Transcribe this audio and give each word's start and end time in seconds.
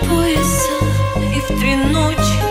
пояса 0.00 0.72
и 1.34 1.40
в 1.40 1.58
три 1.58 1.76
ночи 1.76 2.43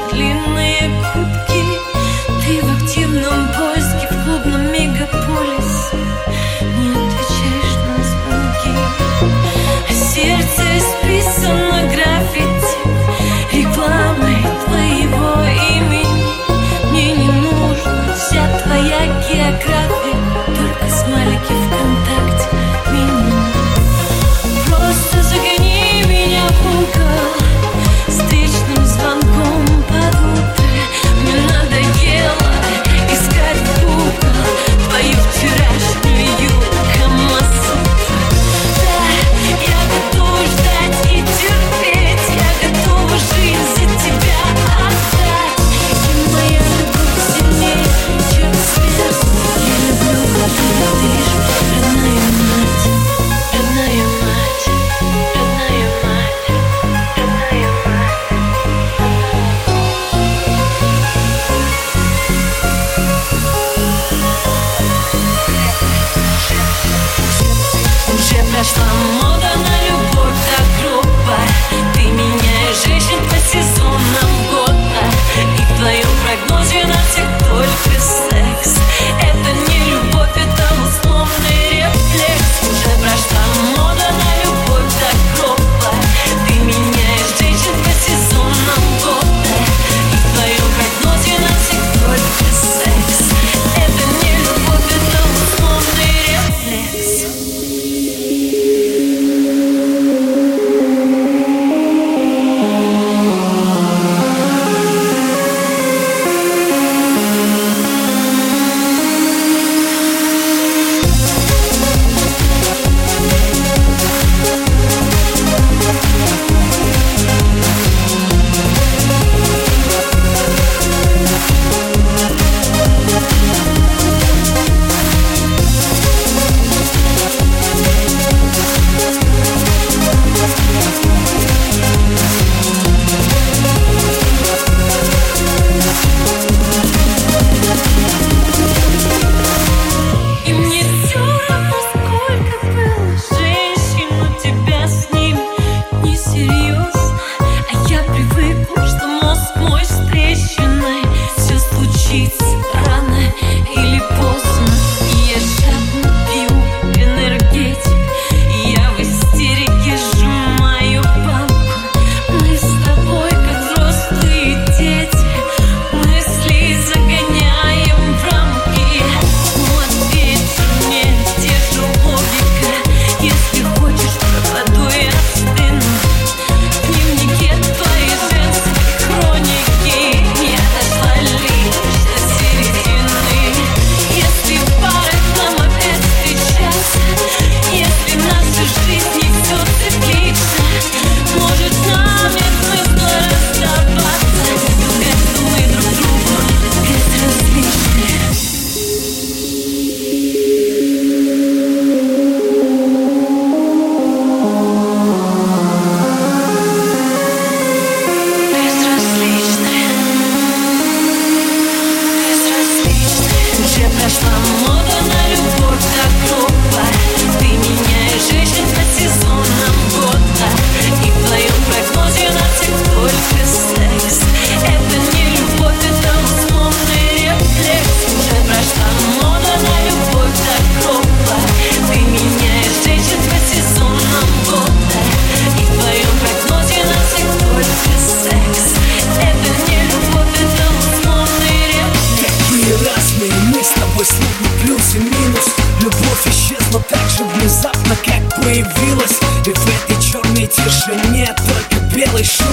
сложилось 248.83 249.19
Ведь 249.45 249.57
в 249.57 249.67
этой 249.67 250.01
черной 250.01 250.47
тишине 250.47 251.33
только 251.37 251.83
белый 251.95 252.23
шум. 252.23 252.47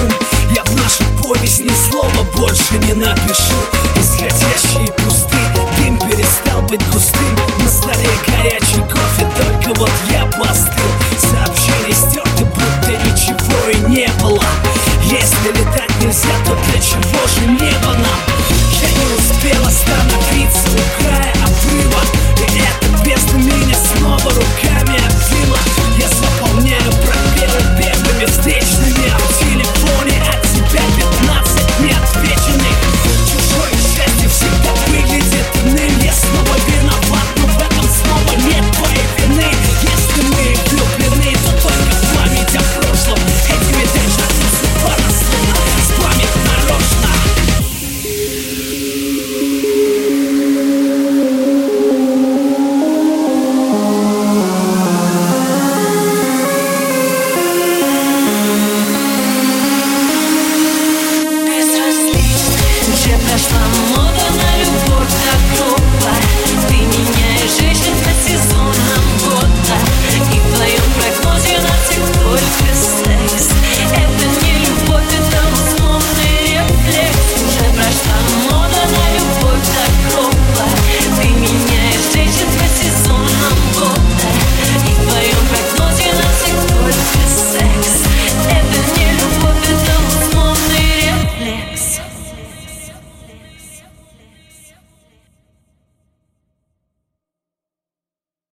Я 0.54 0.64
в 0.64 0.76
нашу 0.76 1.04
повесть 1.22 1.60
ни 1.60 1.72
слова 1.90 2.24
больше 2.36 2.78
не 2.86 2.94
напишу. 2.94 3.54
Исходящие 3.96 4.92